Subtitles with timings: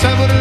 [0.00, 0.37] sabor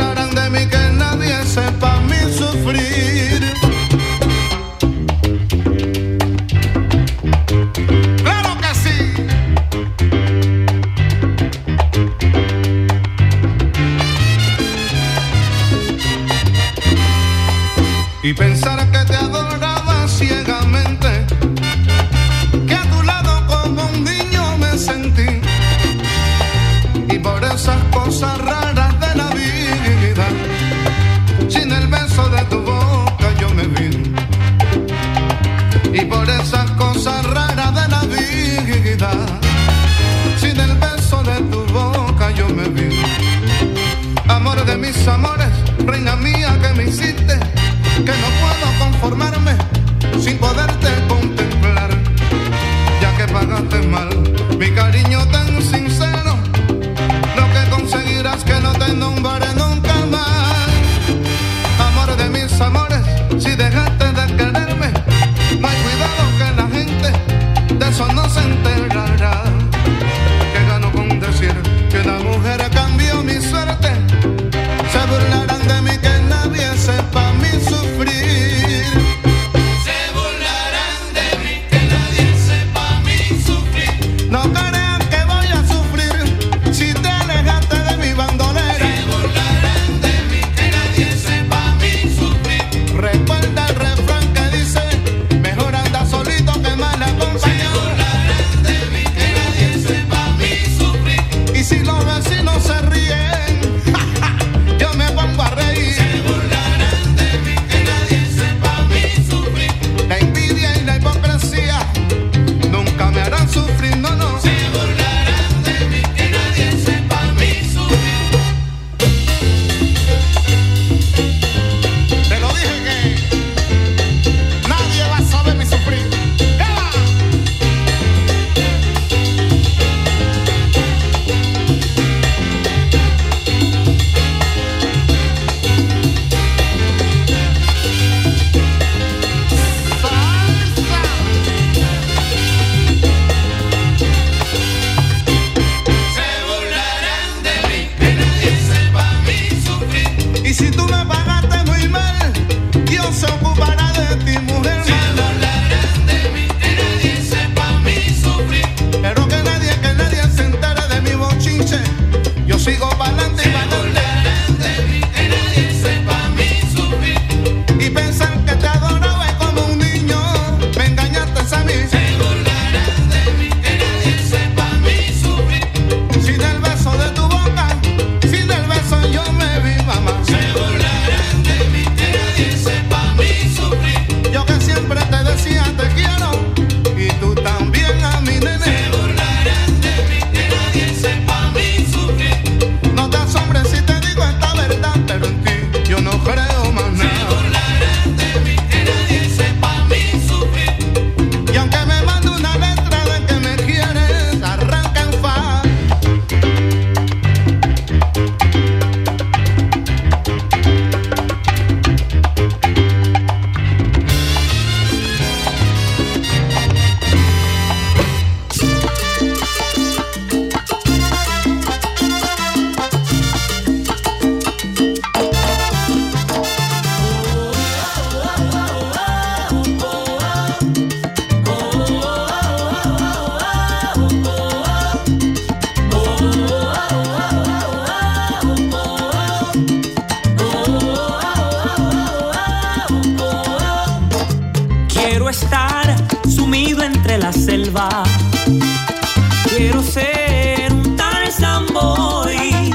[249.56, 252.74] Quiero ser un Tarzan Boy,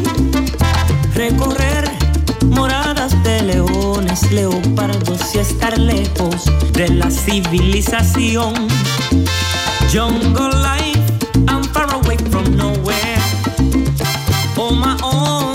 [1.14, 1.90] recorrer
[2.46, 6.44] moradas de leones, leopardos y estar lejos
[6.74, 8.54] de la civilización.
[9.92, 11.02] Jungle life,
[11.48, 13.18] I'm far away from nowhere.
[14.56, 15.51] On my own.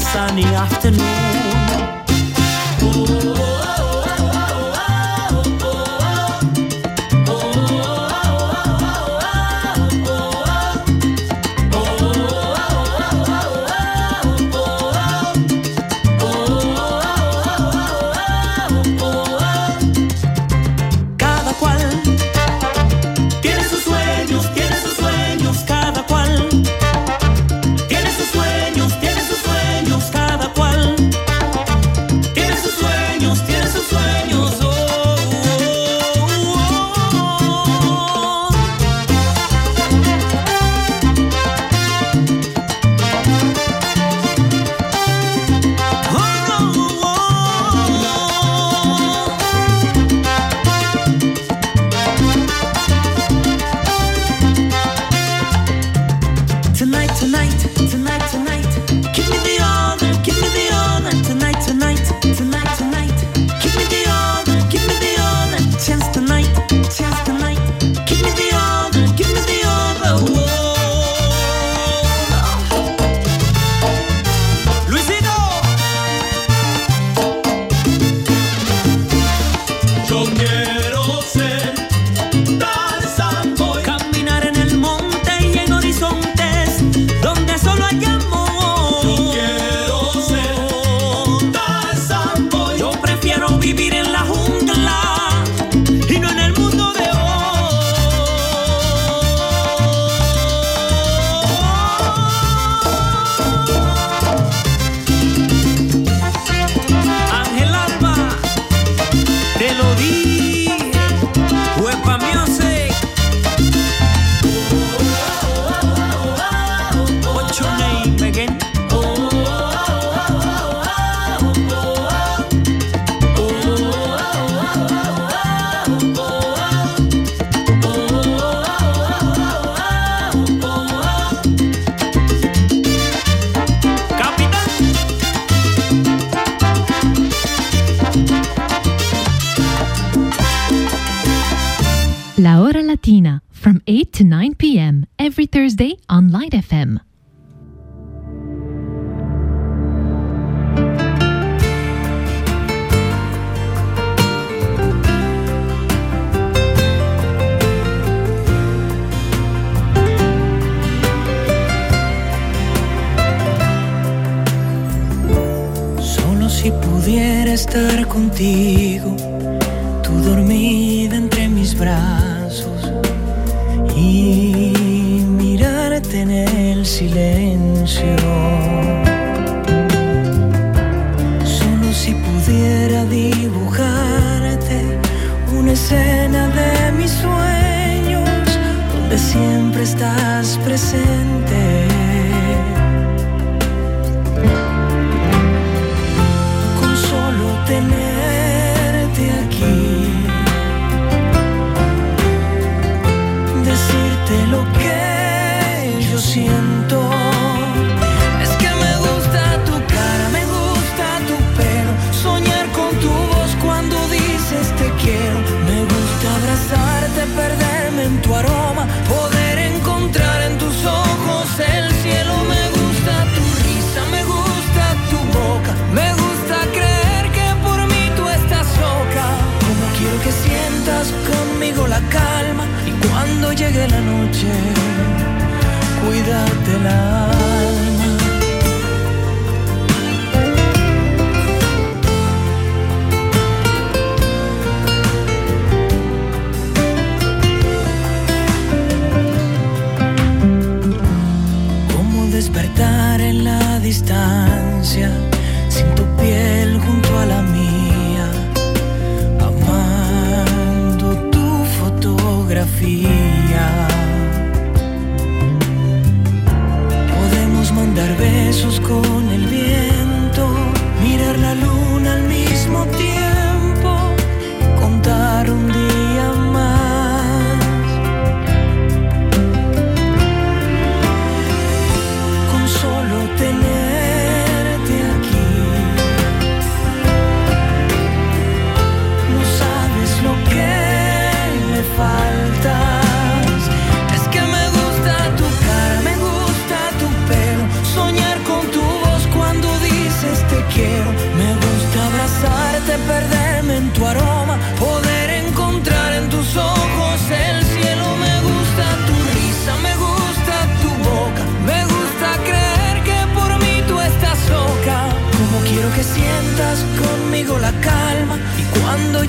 [0.00, 1.69] sunny afternoon.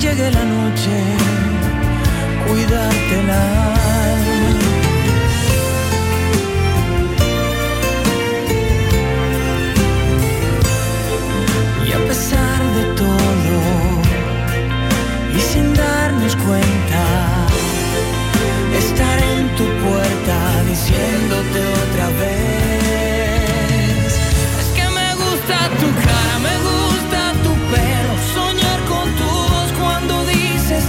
[0.02, 0.90] llegue la noche,
[2.48, 4.01] cuídatela.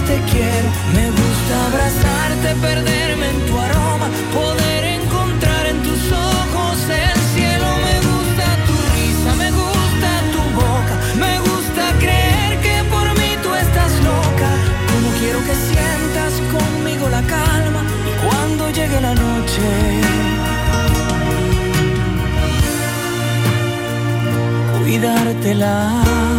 [0.06, 0.68] te quiero.
[0.96, 7.68] Me gusta abrazarte, perderme en tu aroma, poder encontrar en tus ojos el cielo.
[7.86, 10.94] Me gusta tu risa, me gusta tu boca,
[11.24, 14.50] me gusta creer que por mí tú estás loca.
[14.90, 19.64] Como quiero que sientas conmigo la calma y cuando llegue la noche.
[24.84, 26.33] cuidártela.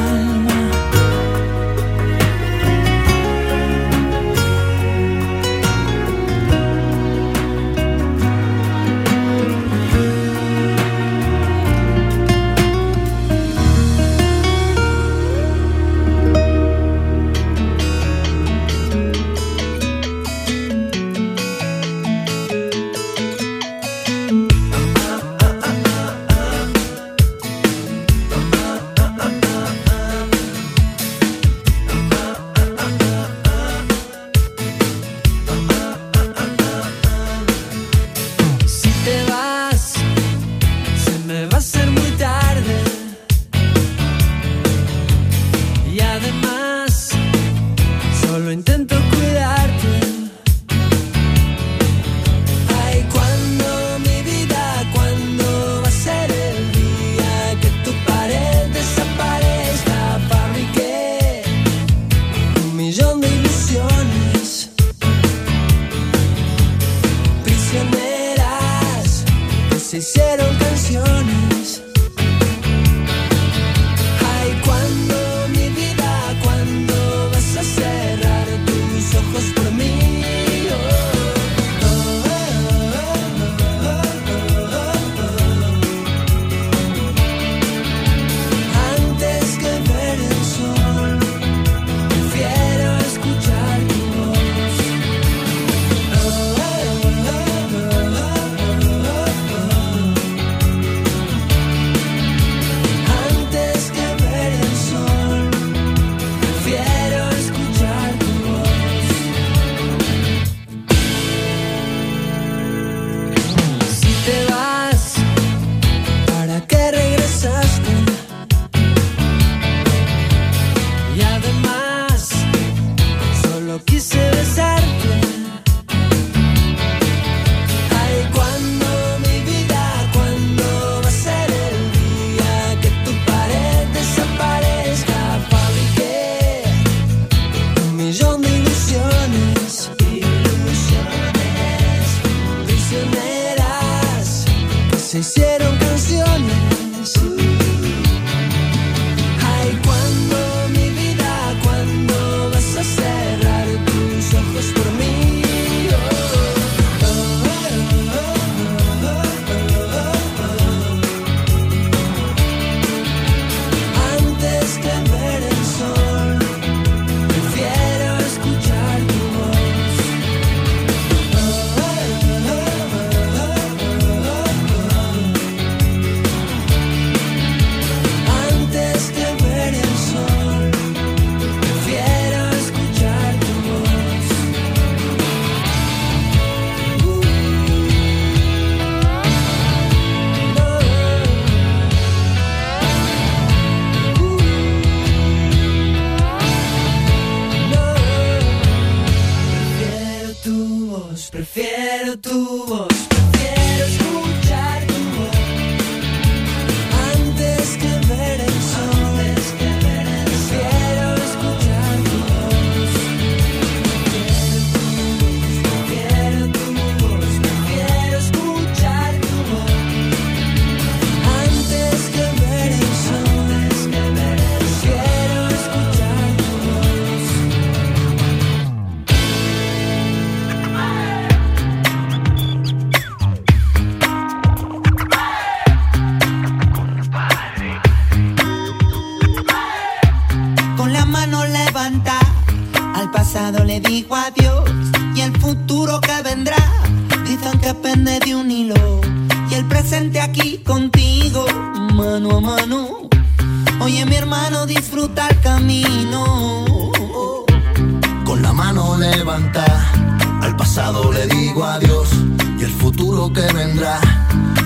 [263.32, 264.00] que vendrá.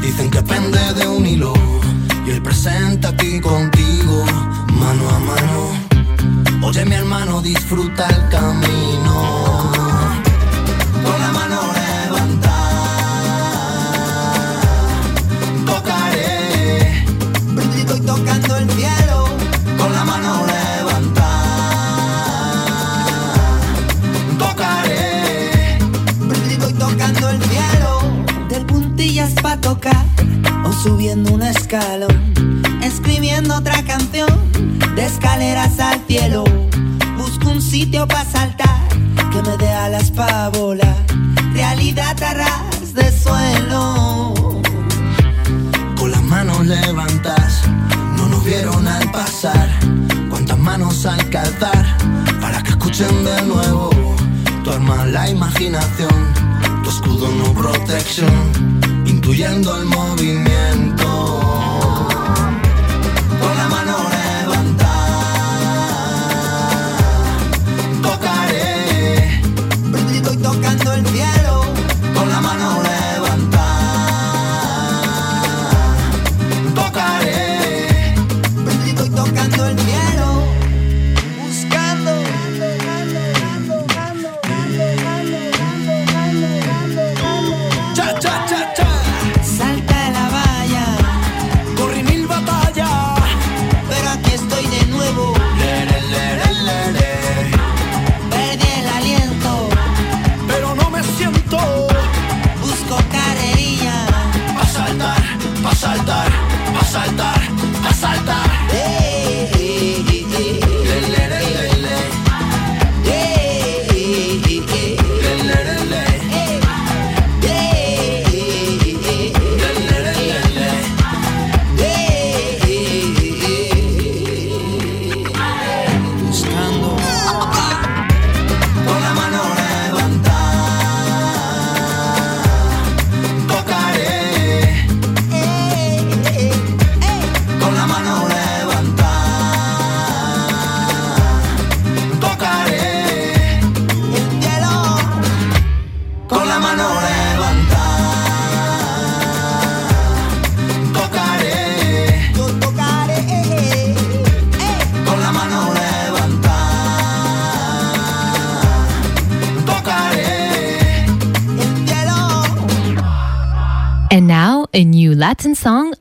[0.01, 1.53] Dicen que pende de un hilo
[2.25, 4.25] y él presenta aquí contigo,
[4.73, 6.67] mano a mano.
[6.67, 9.88] Oye mi hermano, disfruta el camino.
[30.65, 32.33] o subiendo un escalón,
[32.81, 34.27] escribiendo otra canción
[34.95, 36.43] de escaleras al cielo.
[37.19, 38.87] Busco un sitio para saltar
[39.31, 41.05] que me dé alas para volar.
[41.53, 44.33] Realidad a ras de suelo.
[45.99, 47.61] Con las manos levantas,
[48.17, 49.69] no nos vieron al pasar.
[50.31, 51.85] Cuántas manos al calzar
[52.41, 53.91] para que escuchen de nuevo.
[54.63, 56.33] Tu arma la imaginación,
[56.83, 58.78] tu escudo no protección
[59.29, 60.68] Fluyendo el movimiento.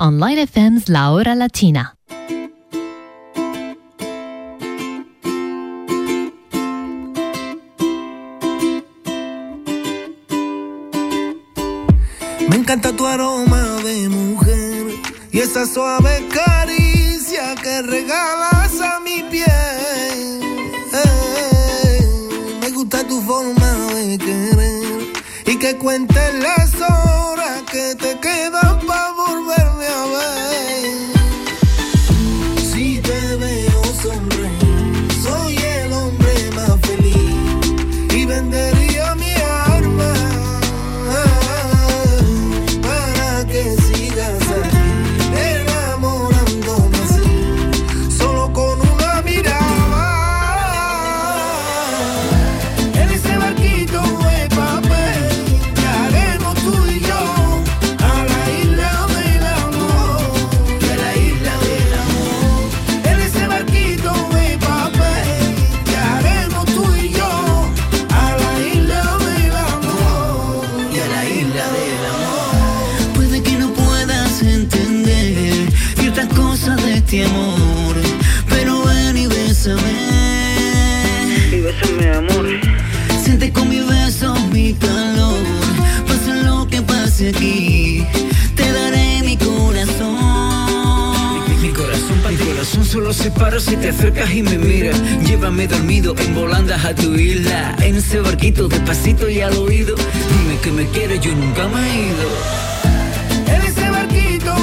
[0.01, 1.97] Online FM's La Hora Latina.
[12.49, 14.87] Me encanta tu aroma de mujer
[15.33, 16.18] y esa suave
[93.61, 94.97] si te acercas y me miras.
[95.25, 97.75] Llévame dormido en volandas a tu isla.
[97.81, 99.95] En ese barquito, despacito y al oído.
[99.97, 102.29] Dime que me quieres, yo nunca me he ido.
[103.47, 104.55] En ese barquito,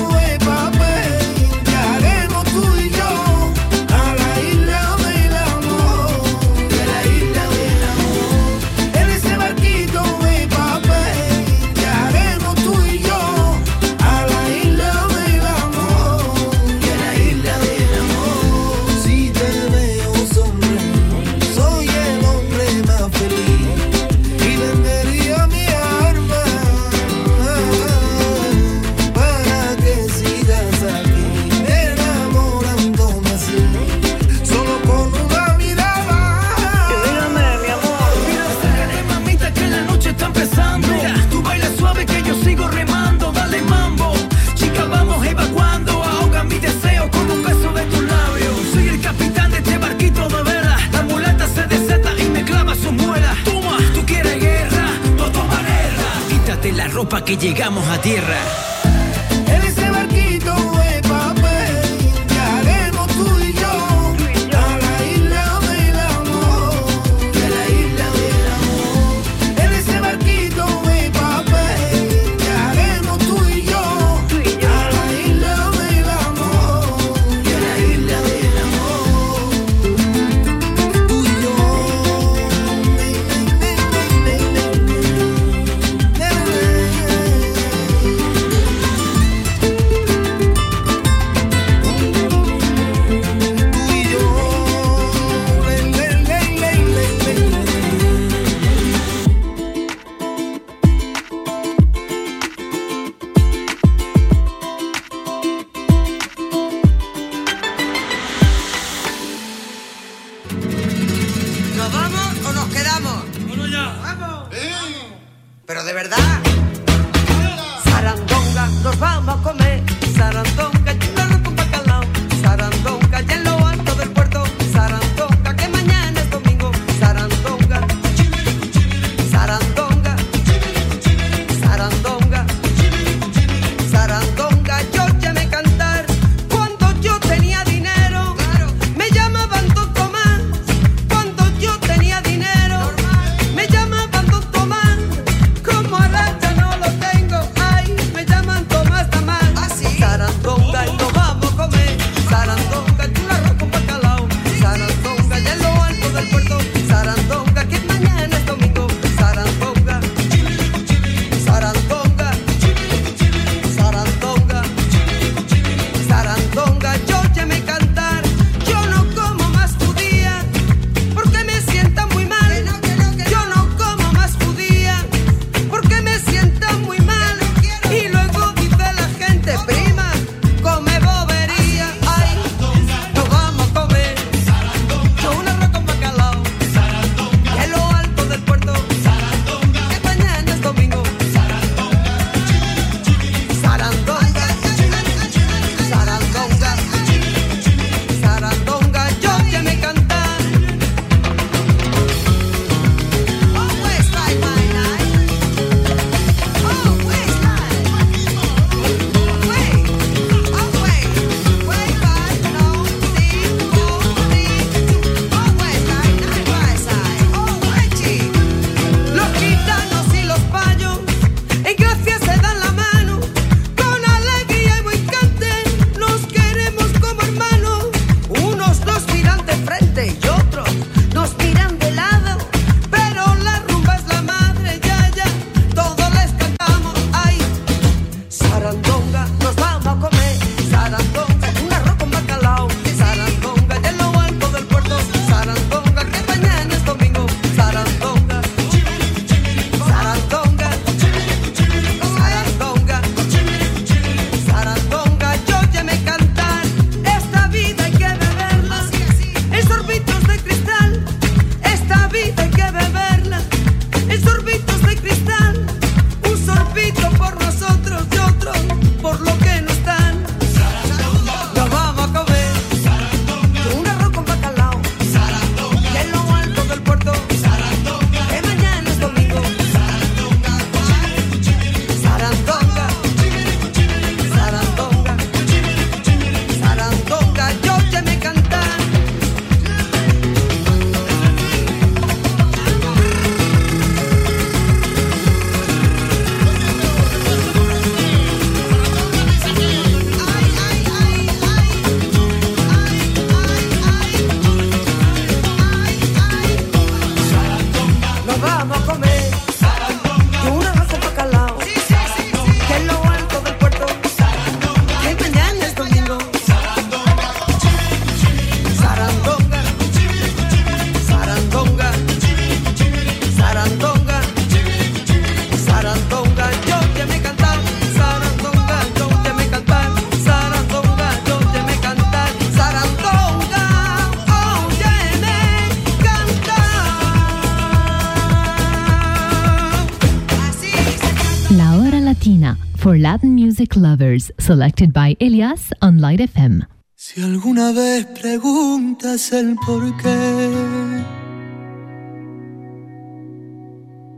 [343.74, 346.66] lovers, selected by Elias on Light FM.
[346.96, 351.04] Si alguna vez preguntas el por qué,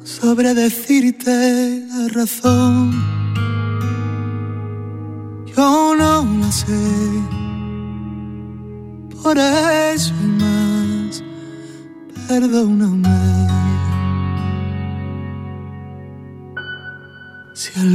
[0.04, 2.92] sabré decirte la razón.
[5.56, 7.38] Yo no la sé.
[9.24, 11.24] Por eso y más,
[12.28, 13.67] perdóname.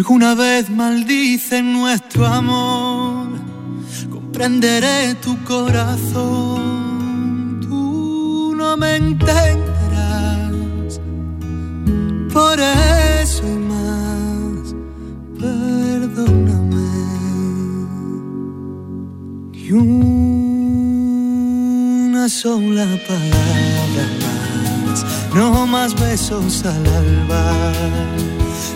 [0.03, 3.29] Alguna vez maldicen nuestro amor,
[4.11, 6.61] comprenderé tu corazón.
[7.61, 10.51] Tú no me entenderás.
[12.33, 14.75] Por eso y más,
[15.39, 16.91] perdóname.
[19.55, 20.19] Y una
[22.29, 27.45] sola palabra más, no más besos al alba,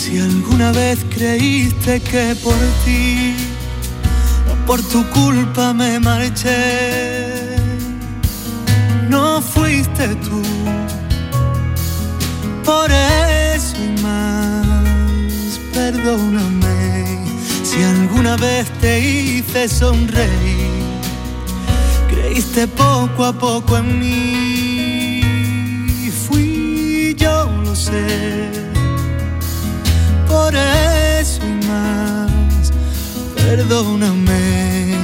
[0.00, 3.36] Si alguna vez creíste que por ti,
[4.50, 7.54] o por tu culpa me marché,
[9.10, 10.42] no fuiste tú.
[12.64, 17.18] Por eso y más, perdóname
[17.62, 20.80] si alguna vez te hice sonreír.
[22.08, 25.20] Creíste poco a poco en mí.
[26.26, 28.70] Fui yo, lo sé.
[30.40, 32.72] Por eso y más,
[33.36, 34.96] perdóname.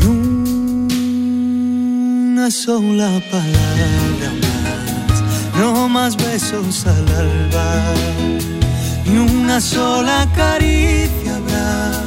[0.00, 5.22] Y una sola palabra más,
[5.58, 7.68] no más besos al alba,
[9.06, 12.04] ni una sola caricia habrá.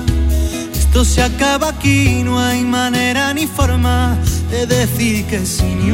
[0.74, 4.18] Esto se acaba aquí, no hay manera ni forma
[4.50, 5.91] de decir que sí, ni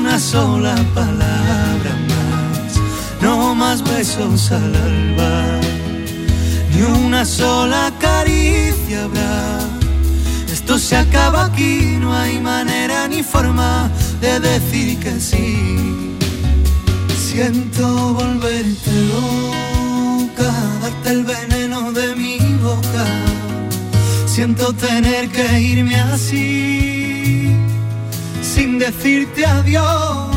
[0.00, 2.13] una sola palabra más,
[3.24, 5.60] no más besos al alba,
[6.70, 9.60] ni una sola caricia habrá.
[10.52, 16.16] Esto se acaba aquí, no hay manera ni forma de decir que sí.
[17.28, 23.06] Siento volverte loca, darte el veneno de mi boca.
[24.26, 27.56] Siento tener que irme así,
[28.42, 30.33] sin decirte adiós.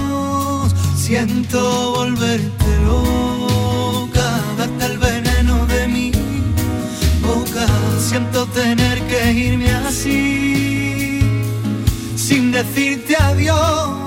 [1.07, 6.11] Siento volverte loca, darte el veneno de mi
[7.21, 7.65] boca.
[7.97, 11.21] Siento tener que irme así,
[12.17, 14.06] sin decirte adiós.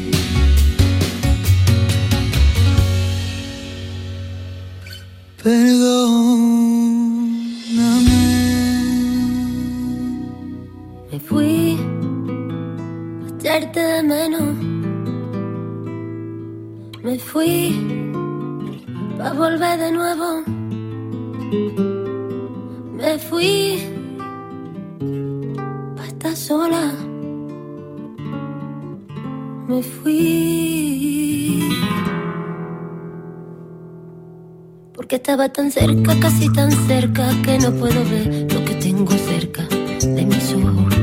[35.31, 40.25] Estaba tan cerca, casi tan cerca que no puedo ver lo que tengo cerca de
[40.25, 40.93] mis ojos.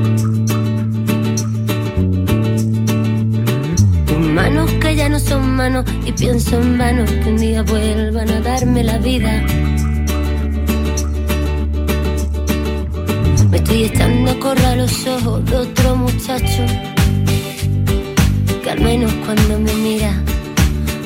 [4.34, 8.40] Manos que ya no son manos y pienso en vano que un día vuelvan a
[8.42, 9.32] darme la vida.
[13.50, 16.66] Me estoy echando a correr los ojos de otro muchacho
[18.62, 20.12] que al menos cuando me mira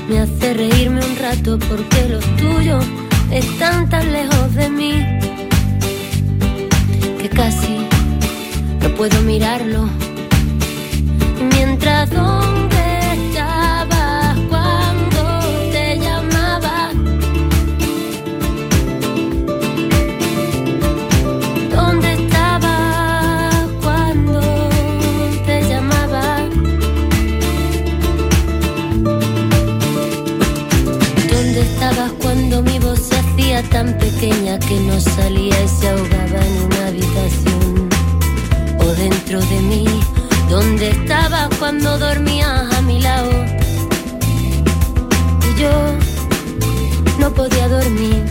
[0.08, 2.84] me hace reírme un rato porque los tuyos
[3.32, 4.92] están tan lejos de mí
[7.18, 7.78] que casi
[8.80, 9.88] no puedo mirarlo.
[34.72, 37.90] que no salía y se ahogaba en una habitación.
[38.80, 39.84] O dentro de mí,
[40.48, 43.30] donde estabas cuando dormías a mi lado.
[45.48, 45.72] Y yo
[47.18, 48.24] no podía dormir.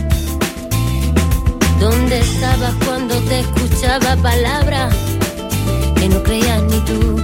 [1.78, 4.92] ¿Dónde estabas cuando te escuchaba palabras
[5.96, 7.21] que no creías ni tú?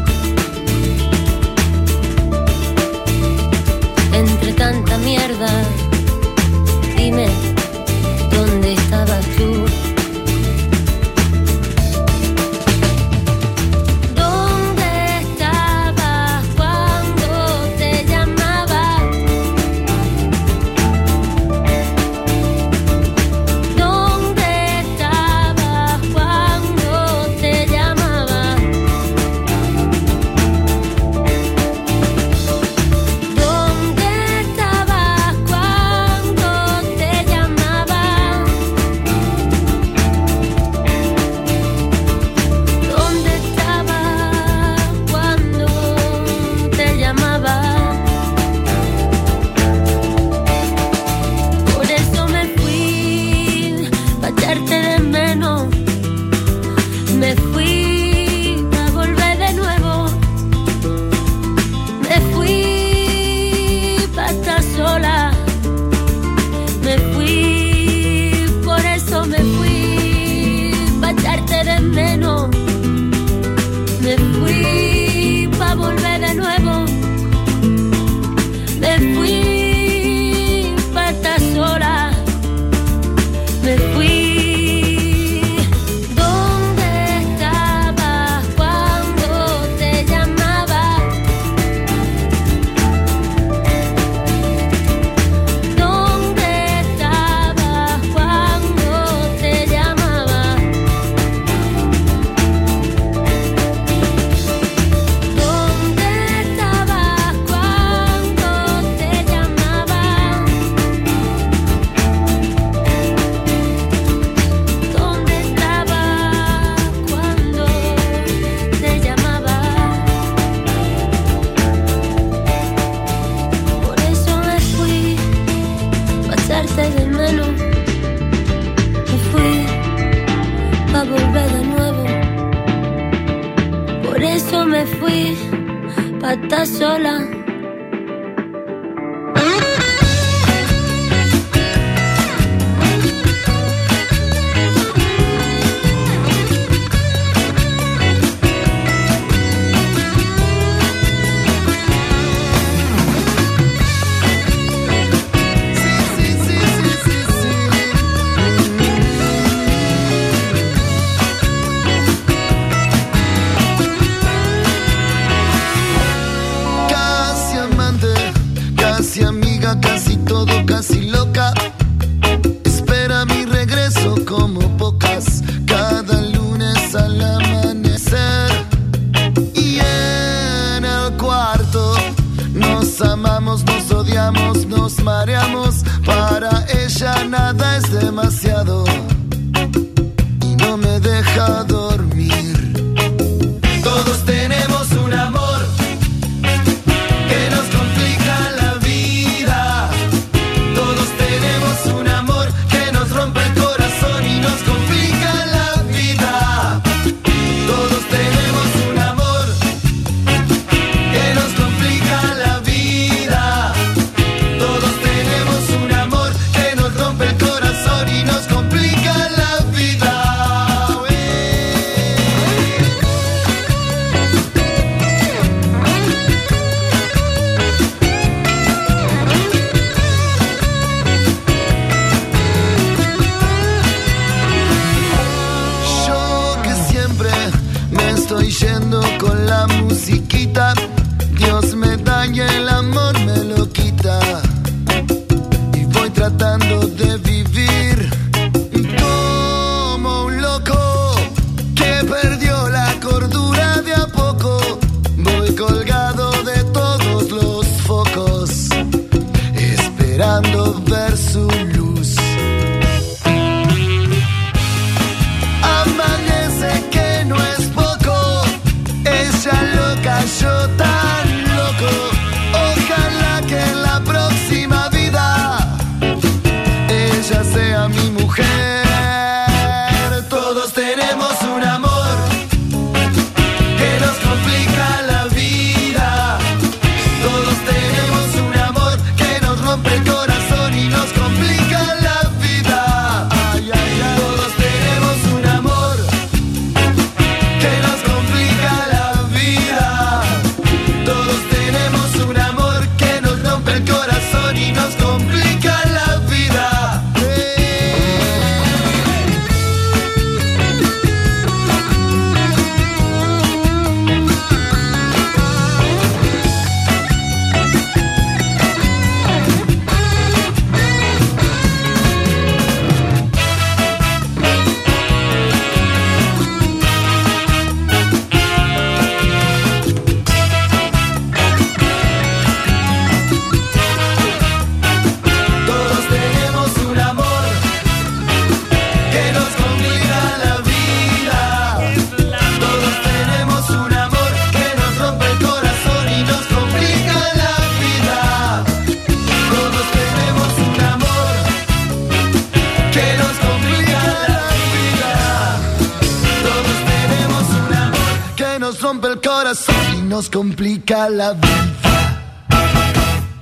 [360.89, 361.59] Complica la vida.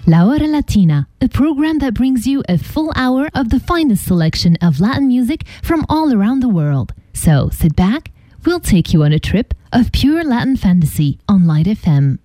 [0.07, 4.57] La Hora Latina, a program that brings you a full hour of the finest selection
[4.63, 6.93] of Latin music from all around the world.
[7.13, 8.11] So sit back,
[8.45, 12.19] we'll take you on a trip of pure Latin fantasy on Light FM.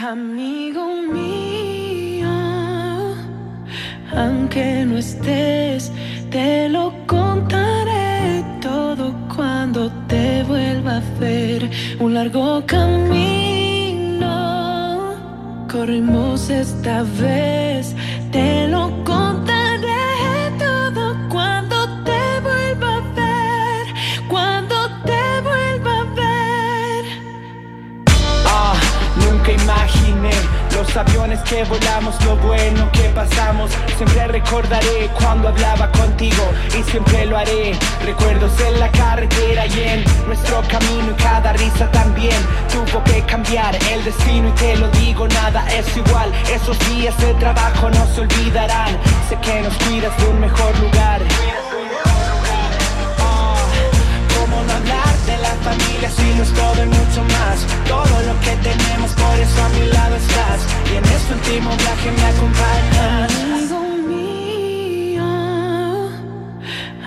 [0.00, 2.28] Amigo mío,
[4.12, 5.90] aunque no estés,
[6.30, 11.70] te lo contaré todo cuando te vuelva a ver.
[12.00, 13.67] Un largo camino
[15.78, 17.94] corrimos esta vez,
[18.32, 23.86] te lo contaré todo cuando te vuelva a ver,
[24.26, 24.74] cuando
[25.04, 27.04] te vuelva a ver.
[28.44, 28.74] Ah,
[29.22, 30.34] nunca imaginé
[30.78, 33.70] los aviones que volamos, lo bueno que pasamos.
[33.96, 36.44] Siempre recordaré cuando hablaba contigo
[36.78, 37.76] y siempre lo haré.
[38.04, 42.36] Recuerdos en la carretera y en nuestro camino y cada risa también
[42.72, 46.32] tuvo que cambiar el destino y te lo digo, nada es igual.
[46.54, 48.96] Esos días de trabajo no se olvidarán.
[49.28, 51.67] Sé que nos cuidas de un mejor lugar.
[55.68, 57.58] Familia es todo y mucho más?
[57.86, 60.60] Todo lo que tenemos, por eso a mi lado estás.
[60.90, 63.30] Y en este último viaje me acompañas.
[63.42, 65.28] Amigo mío,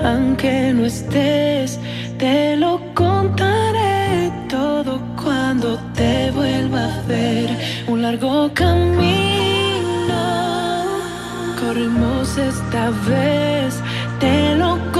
[0.03, 1.79] aunque no estés,
[2.17, 7.49] te lo contaré todo cuando te vuelva a ver.
[7.87, 9.01] Un largo camino
[11.59, 13.79] corrimos esta vez,
[14.19, 14.90] te lo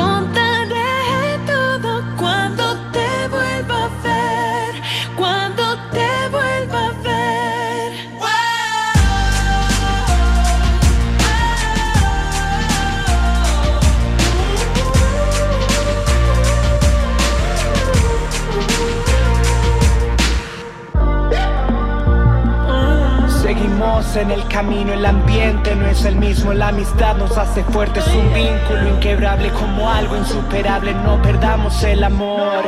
[24.13, 28.33] En el camino, el ambiente no es el mismo, la amistad nos hace fuertes, un
[28.33, 32.65] vínculo inquebrable como algo insuperable, no perdamos el amor.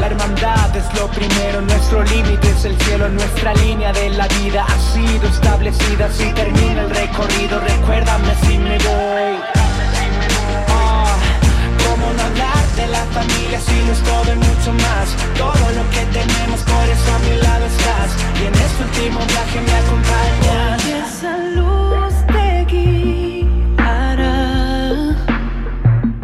[0.00, 4.66] La hermandad es lo primero, nuestro límite es el cielo, nuestra línea de la vida
[4.68, 9.53] ha sido establecida, si termina el recorrido, recuérdame si me voy.
[12.86, 15.06] La familia si no es todo y mucho más?
[15.36, 18.10] Todo lo que tenemos, por eso a mi lado estás.
[18.40, 20.84] Y en este último viaje me acompañas.
[20.86, 24.36] Esa luz te guiará.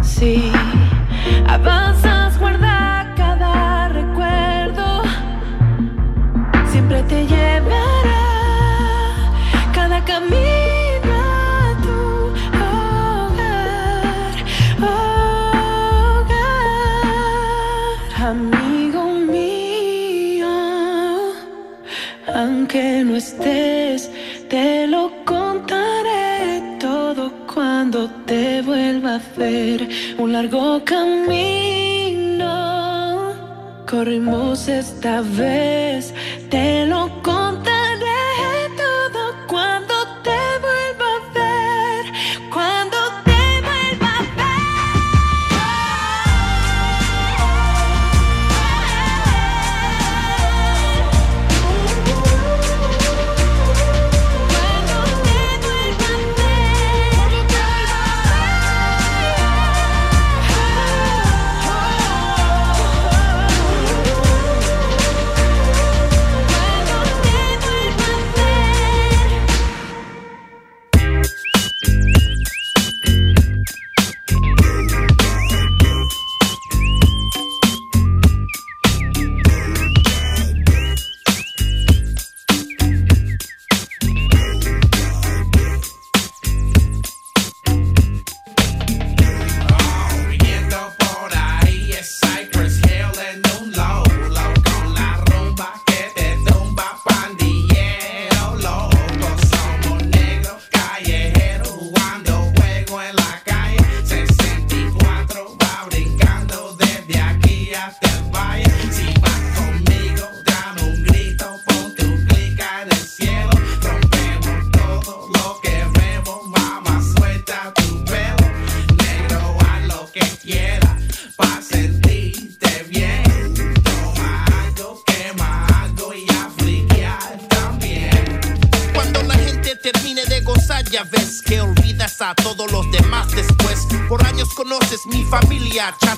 [0.02, 0.52] Sí,
[1.48, 2.19] avanzas,
[24.48, 29.86] te lo contaré todo cuando te vuelva a ver.
[30.16, 31.20] Un largo camino
[33.86, 36.14] corrimos esta vez,
[36.48, 37.09] te lo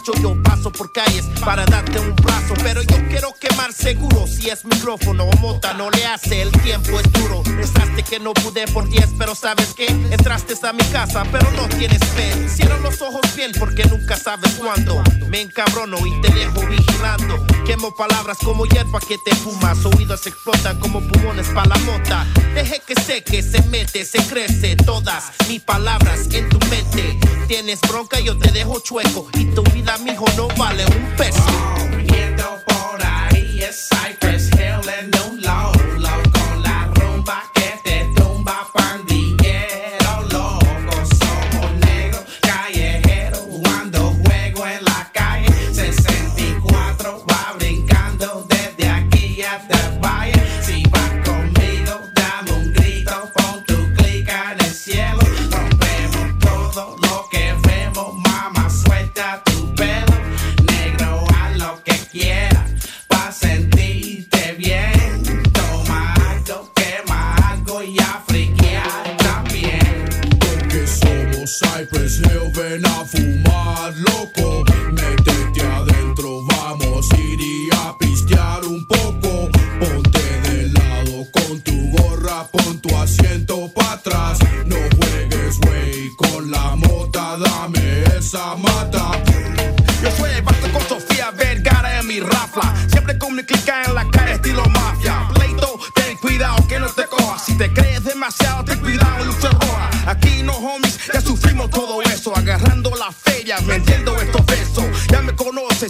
[0.05, 4.65] yo paso por calles para darte un brazo, pero yo quiero quemar seguro si es
[4.65, 7.12] micrófono o mota, no le hace el tiempo, es
[8.13, 11.99] que no pude por 10, pero sabes que entraste a mi casa, pero no tienes
[12.11, 12.47] fe.
[12.47, 15.03] Cierra los ojos bien porque nunca sabes cuándo.
[15.31, 17.43] Me encabrono y te dejo vigilando.
[17.65, 22.27] Quemo palabras como hierba que te fumas, oídos explotan como pulmones para la mota.
[22.55, 27.19] Deje que seque, se mete, se crece todas mis palabras en tu mente.
[27.49, 32.12] Tienes bronca, yo te dejo chueco y tu vida, mijo, no vale un peso.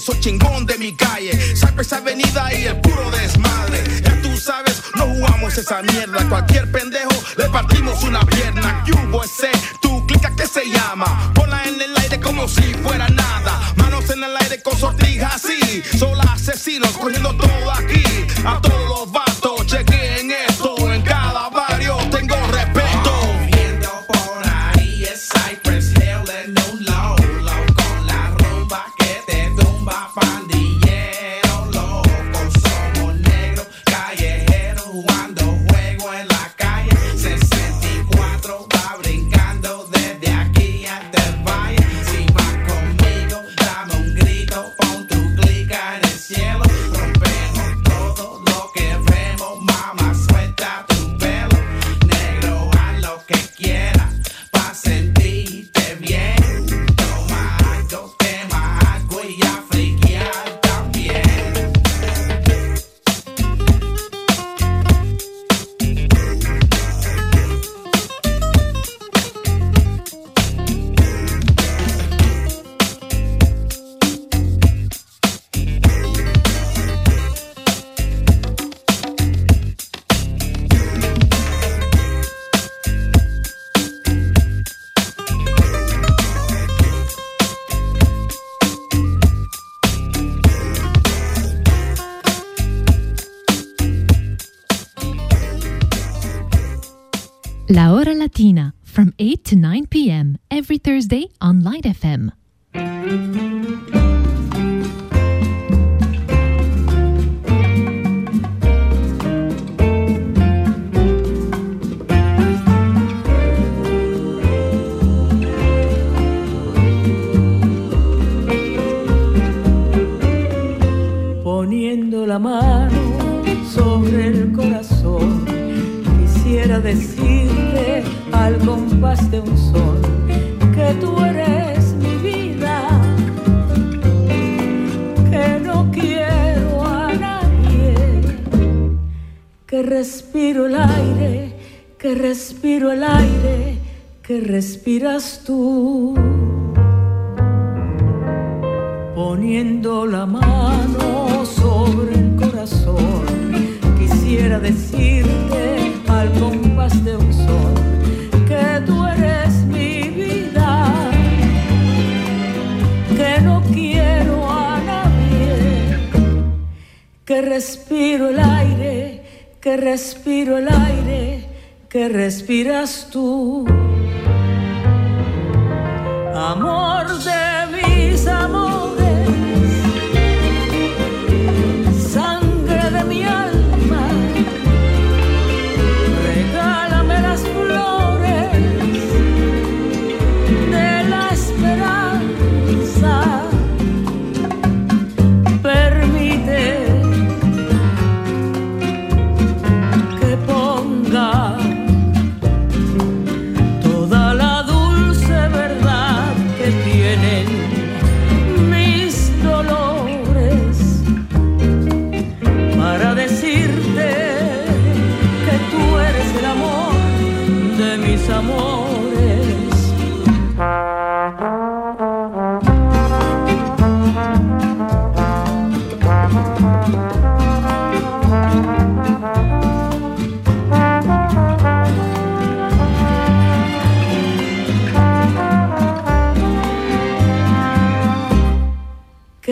[0.02, 1.32] soy chingón de mi calle.
[1.56, 4.02] saco esa Avenida y el puro desmadre.
[4.02, 6.28] Ya tú sabes, no jugamos esa mierda.
[6.28, 8.84] Cualquier pendejo le partimos una pierna.
[9.08, 9.50] Hubo ese?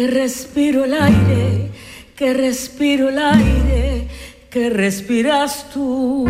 [0.00, 1.70] que respiro el aire,
[2.16, 4.06] que respiro el aire,
[4.48, 6.29] que respiras tú.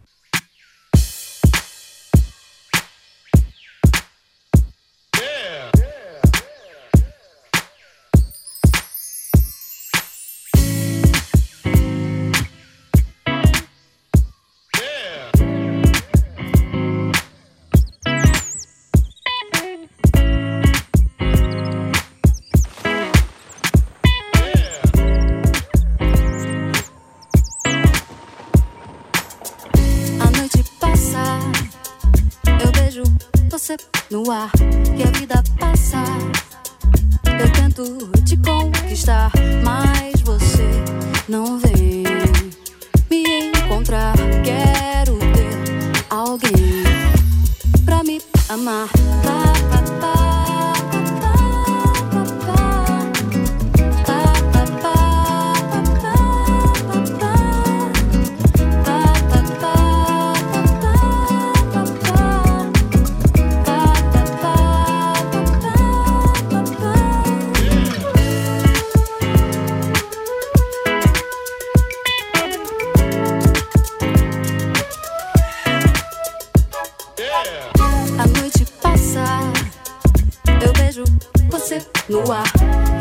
[81.71, 82.43] você no ar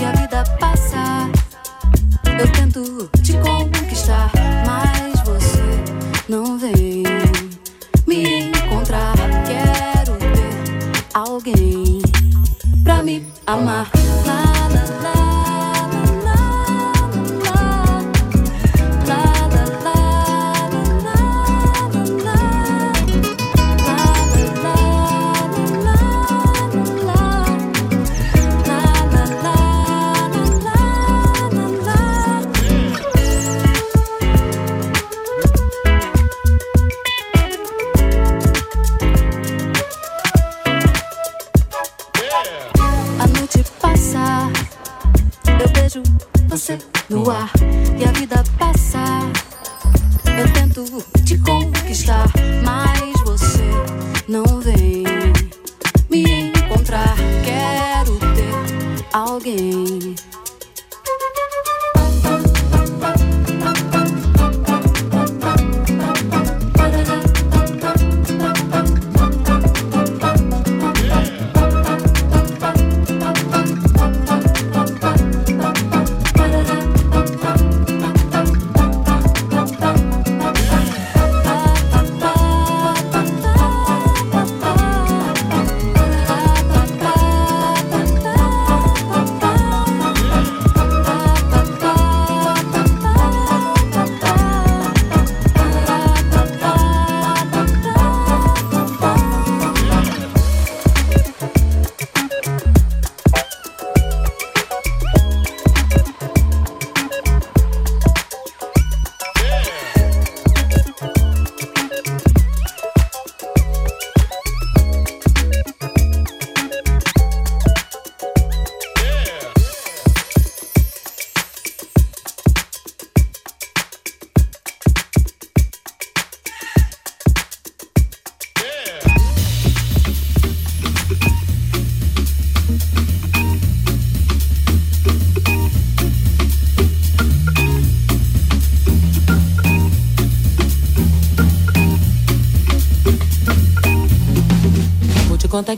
[0.00, 1.28] e a vida passa.
[2.38, 3.10] Eu tento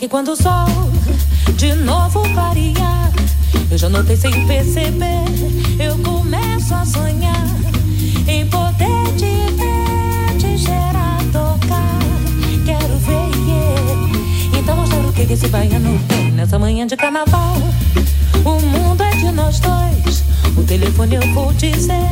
[0.03, 0.67] que quando o sol
[1.57, 3.09] de novo varia,
[3.71, 5.23] eu já notei sem perceber,
[5.79, 7.47] eu começo a sonhar
[8.27, 12.01] em poder te ver, te gerar, tocar.
[12.67, 14.57] Quero ver, yeah.
[14.57, 14.59] É.
[14.59, 17.55] então mostrar o que esse baiano tem nessa manhã de carnaval.
[18.45, 20.25] O mundo é de nós dois,
[20.57, 22.12] o telefone eu vou dizer.